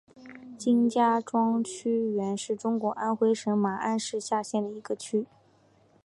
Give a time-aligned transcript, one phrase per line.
[0.57, 5.27] 金家庄区原是中国安徽省马鞍山市下辖的一个区。